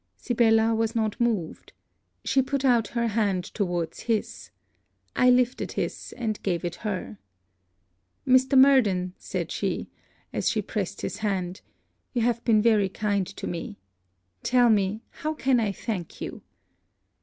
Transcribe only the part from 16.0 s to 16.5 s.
you?'